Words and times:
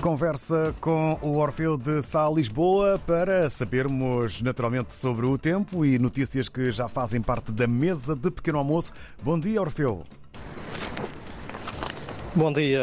Conversa 0.00 0.74
com 0.80 1.18
o 1.20 1.36
Orfeu 1.36 1.76
de 1.76 2.00
Sá 2.00 2.26
Lisboa 2.30 2.98
para 3.06 3.50
sabermos 3.50 4.40
naturalmente 4.40 4.94
sobre 4.94 5.26
o 5.26 5.36
tempo 5.36 5.84
e 5.84 5.98
notícias 5.98 6.48
que 6.48 6.70
já 6.70 6.88
fazem 6.88 7.20
parte 7.20 7.52
da 7.52 7.66
mesa 7.66 8.16
de 8.16 8.30
pequeno 8.30 8.56
almoço. 8.56 8.94
Bom 9.22 9.38
dia, 9.38 9.60
Orfeu. 9.60 10.02
Bom 12.34 12.50
dia, 12.50 12.80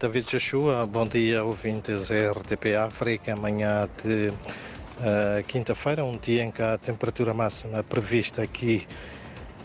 David 0.00 0.30
Joshua. 0.30 0.86
Bom 0.86 1.06
dia, 1.06 1.44
ouvintes 1.44 2.08
RTP 2.10 2.74
África. 2.74 3.34
Amanhã 3.34 3.86
de 4.02 4.28
uh, 4.30 5.44
quinta-feira, 5.46 6.06
um 6.06 6.16
dia 6.16 6.42
em 6.42 6.50
que 6.50 6.62
a 6.62 6.78
temperatura 6.78 7.34
máxima 7.34 7.82
prevista 7.82 8.42
aqui 8.42 8.86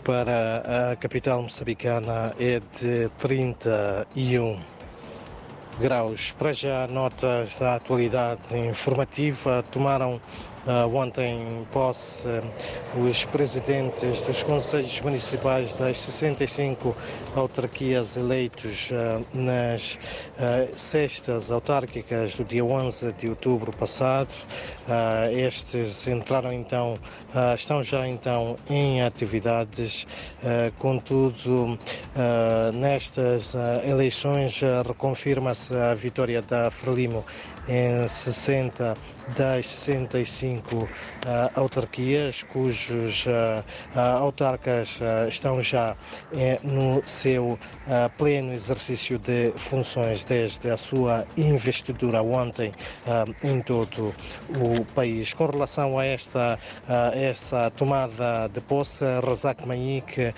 para 0.04 0.90
a 0.90 0.96
capital 0.96 1.42
moçambicana 1.42 2.34
é 2.38 2.60
de 2.78 3.08
31 3.18 4.71
graus. 5.78 6.32
Para 6.38 6.52
já, 6.52 6.86
notas 6.86 7.54
da 7.58 7.76
atualidade 7.76 8.40
informativa 8.56 9.64
tomaram 9.70 10.20
Uh, 10.64 10.94
ontem 10.94 11.66
posse 11.72 12.24
uh, 12.28 13.04
os 13.04 13.24
presidentes 13.24 14.20
dos 14.20 14.44
conselhos 14.44 15.00
municipais 15.00 15.72
das 15.74 15.98
65 15.98 16.96
autarquias 17.34 18.16
eleitos 18.16 18.88
uh, 18.92 19.26
nas 19.36 19.98
sextas 20.76 21.50
autárquicas 21.50 22.34
do 22.34 22.44
dia 22.44 22.64
11 22.64 23.12
de 23.14 23.28
outubro 23.28 23.72
passado. 23.72 24.28
estes 25.32 26.06
entraram 26.06 26.52
então, 26.52 26.94
estão 27.54 27.82
já 27.82 28.08
então 28.08 28.56
em 28.68 29.02
atividades, 29.02 30.06
contudo, 30.78 31.78
nestas 32.74 33.52
eleições 33.86 34.60
reconfirma-se 34.86 35.74
a 35.74 35.94
vitória 35.94 36.42
da 36.42 36.70
Frelimo 36.70 37.24
em 37.68 38.08
60 38.08 38.96
das 39.36 39.66
65 39.66 40.51
uh, 40.58 40.88
autarquias, 41.54 42.42
cujos 42.42 43.26
uh, 43.26 43.64
uh, 43.94 43.98
autarcas 44.18 45.00
estão 45.28 45.60
já 45.62 45.96
eh, 46.34 46.58
no 46.62 47.02
seu 47.06 47.58
pleno 48.16 48.52
exercício 48.52 49.18
de 49.18 49.52
funções 49.56 50.24
desde 50.24 50.70
a 50.70 50.76
sua 50.76 51.26
investidura 51.36 52.22
ontem 52.22 52.72
em 53.42 53.60
todo 53.62 54.14
o 54.48 54.84
país. 54.94 55.32
Com 55.34 55.46
relação 55.46 55.98
a 55.98 56.04
esta, 56.04 56.58
essa 57.12 57.70
tomada 57.70 58.48
de 58.48 58.60
posse, 58.60 59.04
Razak 59.24 59.66
Maik 59.66 60.32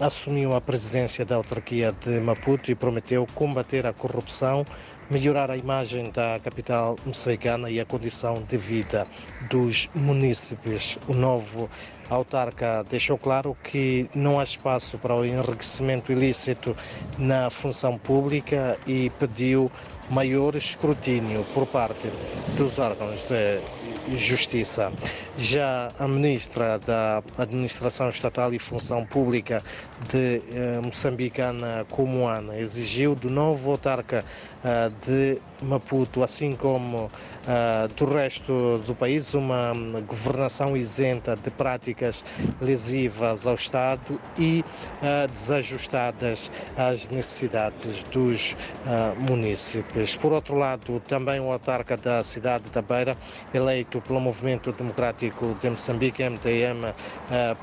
assumiu 0.00 0.54
a 0.54 0.60
presidência 0.60 1.24
da 1.24 1.36
autarquia 1.36 1.94
de 2.04 2.20
Maputo 2.20 2.70
e 2.70 2.74
prometeu 2.74 3.26
combater 3.34 3.86
a 3.86 3.92
corrupção 3.92 4.64
melhorar 5.10 5.50
a 5.50 5.56
imagem 5.56 6.10
da 6.10 6.38
capital 6.38 6.96
moçambicana 7.04 7.68
e 7.68 7.80
a 7.80 7.84
condição 7.84 8.42
de 8.48 8.56
vida 8.56 9.06
dos 9.50 9.90
munícipes. 9.94 10.96
O 11.08 11.12
novo 11.12 11.68
autarca 12.08 12.84
deixou 12.88 13.18
claro 13.18 13.56
que 13.64 14.08
não 14.14 14.38
há 14.38 14.44
espaço 14.44 14.98
para 14.98 15.14
o 15.14 15.24
enriquecimento 15.24 16.12
ilícito 16.12 16.76
na 17.18 17.50
função 17.50 17.98
pública 17.98 18.78
e 18.86 19.10
pediu 19.10 19.70
maior 20.10 20.56
escrutínio 20.56 21.44
por 21.54 21.66
parte 21.66 22.08
dos 22.56 22.78
órgãos 22.78 23.24
de 23.28 24.18
justiça. 24.18 24.92
Já 25.38 25.92
a 25.98 26.08
ministra 26.08 26.78
da 26.78 27.22
Administração 27.38 28.08
Estatal 28.10 28.52
e 28.52 28.58
Função 28.58 29.06
Pública 29.06 29.62
de 30.10 30.42
eh, 30.52 30.80
moçambicana 30.84 31.86
Comuana 31.88 32.58
exigiu 32.58 33.14
do 33.14 33.30
novo 33.30 33.70
autarca 33.70 34.24
eh, 34.64 34.90
de 35.06 35.40
Maputo, 35.62 36.22
assim 36.22 36.56
como 36.56 37.04
uh, 37.06 37.88
do 37.94 38.04
resto 38.06 38.78
do 38.86 38.94
país, 38.94 39.34
uma 39.34 39.72
governação 40.06 40.76
isenta 40.76 41.36
de 41.36 41.50
práticas 41.50 42.24
lesivas 42.60 43.46
ao 43.46 43.54
Estado 43.54 44.20
e 44.38 44.64
uh, 45.02 45.28
desajustadas 45.32 46.50
às 46.76 47.08
necessidades 47.08 48.02
dos 48.04 48.52
uh, 48.52 49.18
munícipes. 49.30 49.99
Por 50.20 50.32
outro 50.32 50.56
lado, 50.56 51.00
também 51.00 51.40
o 51.40 51.52
autarca 51.52 51.96
da 51.96 52.24
cidade 52.24 52.70
da 52.70 52.80
Beira, 52.80 53.16
eleito 53.52 54.00
pelo 54.00 54.20
Movimento 54.20 54.72
Democrático 54.72 55.54
de 55.60 55.68
Moçambique, 55.68 56.22
MDM, 56.22 56.94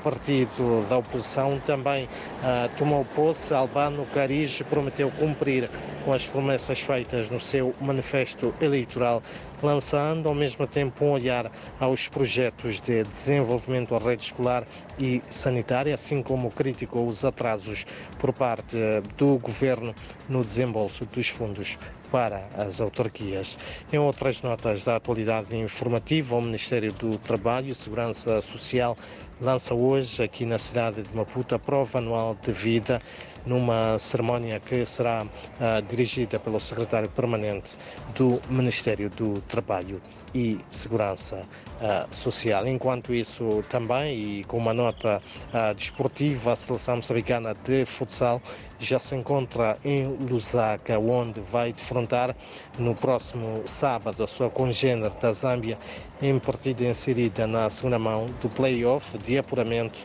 partido 0.02 0.86
da 0.88 0.98
oposição, 0.98 1.58
também 1.66 2.08
tomou 2.76 3.04
posse. 3.04 3.52
Albano 3.52 4.06
Cariz 4.14 4.62
prometeu 4.62 5.10
cumprir 5.10 5.68
com 6.04 6.12
as 6.12 6.28
promessas 6.28 6.80
feitas 6.80 7.28
no 7.28 7.40
seu 7.40 7.74
manifesto 7.80 8.54
eleitoral, 8.60 9.22
lançando 9.62 10.28
ao 10.28 10.34
mesmo 10.34 10.66
tempo 10.66 11.04
um 11.04 11.10
olhar 11.10 11.50
aos 11.80 12.08
projetos 12.08 12.80
de 12.80 13.02
desenvolvimento 13.04 13.98
da 13.98 13.98
rede 13.98 14.22
escolar 14.22 14.64
e 14.98 15.22
sanitária, 15.28 15.94
assim 15.94 16.22
como 16.22 16.50
criticou 16.50 17.06
os 17.08 17.24
atrasos 17.24 17.84
por 18.18 18.32
parte 18.32 18.76
do 19.16 19.38
governo 19.38 19.94
no 20.28 20.44
desembolso 20.44 21.04
dos 21.06 21.28
fundos 21.28 21.78
para 22.10 22.48
as 22.56 22.80
autarquias. 22.80 23.58
Em 23.92 23.98
outras 23.98 24.42
notas 24.42 24.82
da 24.84 24.96
atualidade 24.96 25.56
informativa, 25.56 26.36
o 26.36 26.42
Ministério 26.42 26.92
do 26.92 27.18
Trabalho 27.18 27.70
e 27.70 27.74
Segurança 27.74 28.40
Social 28.42 28.96
lança 29.40 29.74
hoje 29.74 30.22
aqui 30.22 30.44
na 30.44 30.58
cidade 30.58 31.02
de 31.02 31.14
Maputo 31.14 31.54
a 31.54 31.58
prova 31.58 31.98
anual 31.98 32.34
de 32.34 32.52
vida 32.52 33.00
numa 33.46 33.98
cerimónia 33.98 34.60
que 34.60 34.84
será 34.84 35.24
uh, 35.24 35.82
dirigida 35.88 36.38
pelo 36.38 36.60
secretário 36.60 37.08
permanente 37.08 37.76
do 38.14 38.40
Ministério 38.50 39.08
do 39.10 39.40
Trabalho 39.42 40.02
e 40.34 40.58
Segurança 40.68 41.44
uh, 41.80 42.14
Social. 42.14 42.66
Enquanto 42.66 43.14
isso, 43.14 43.64
também, 43.70 44.18
e 44.18 44.44
com 44.44 44.58
uma 44.58 44.74
nota 44.74 45.22
uh, 45.48 45.74
desportiva, 45.74 46.52
a 46.52 46.56
seleção 46.56 46.96
moçambicana 46.96 47.54
de 47.64 47.86
futsal 47.86 48.42
já 48.78 48.98
se 48.98 49.14
encontra 49.14 49.76
em 49.84 50.06
Lusaka, 50.06 50.98
onde 50.98 51.40
vai 51.40 51.72
defrontar 51.72 52.34
no 52.78 52.94
próximo 52.94 53.62
sábado 53.66 54.22
a 54.22 54.26
sua 54.26 54.48
congênere 54.48 55.12
da 55.20 55.32
Zâmbia 55.32 55.78
em 56.22 56.38
partida 56.38 56.84
inserida 56.84 57.46
na 57.46 57.68
segunda 57.70 57.98
mão 57.98 58.26
do 58.40 58.48
play-off 58.48 59.18
de 59.18 59.38
apuramento 59.38 59.98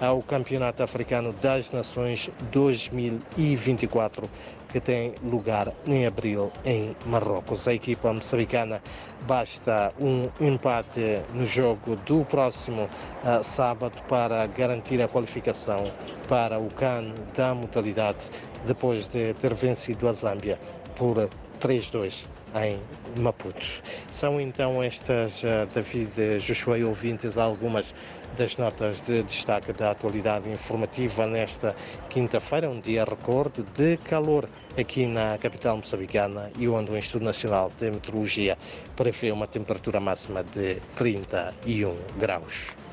ao 0.00 0.22
Campeonato 0.22 0.82
Africano 0.82 1.32
das 1.32 1.70
Nações 1.70 2.30
2024, 2.52 4.28
que 4.68 4.80
tem 4.80 5.14
lugar 5.22 5.72
em 5.86 6.06
abril 6.06 6.52
em 6.64 6.96
Marrocos. 7.06 7.66
A 7.66 7.74
equipa 7.74 8.12
moçambicana 8.12 8.82
basta 9.26 9.92
um 9.98 10.28
empate 10.40 11.22
no 11.34 11.46
jogo 11.46 11.96
do 11.96 12.24
próximo 12.24 12.84
uh, 12.84 13.44
sábado 13.44 13.98
para 14.08 14.46
garantir 14.46 15.00
a 15.02 15.08
qualificação 15.08 15.90
para 16.28 16.58
o 16.58 16.68
CAN 16.74 17.14
da 17.36 17.54
modalidade, 17.54 18.18
depois 18.66 19.08
de 19.08 19.34
ter 19.34 19.54
vencido 19.54 20.08
a 20.08 20.12
Zâmbia 20.12 20.58
por 20.96 21.28
3-2 21.58 22.26
em 22.54 22.80
Maputo. 23.20 23.82
São 24.10 24.40
então 24.40 24.82
estas, 24.82 25.42
uh, 25.42 25.66
David 25.74 26.38
Joshua 26.40 26.78
e 26.78 26.84
ouvintes, 26.84 27.36
algumas 27.36 27.94
das 28.36 28.56
notas 28.56 29.00
de 29.00 29.22
destaque 29.22 29.72
da 29.72 29.90
atualidade 29.90 30.48
informativa 30.50 31.26
nesta 31.26 31.74
quinta-feira, 32.08 32.68
um 32.70 32.80
dia 32.80 33.04
recorde 33.04 33.62
de 33.76 33.96
calor 33.98 34.48
aqui 34.78 35.06
na 35.06 35.36
capital 35.38 35.76
moçambicana 35.76 36.50
e 36.58 36.68
onde 36.68 36.90
o 36.90 36.96
Instituto 36.96 37.24
Nacional 37.24 37.72
de 37.80 37.90
Meteorologia 37.90 38.56
prevê 38.96 39.32
uma 39.32 39.46
temperatura 39.46 39.98
máxima 39.98 40.44
de 40.44 40.76
31 40.96 41.96
graus. 42.18 42.87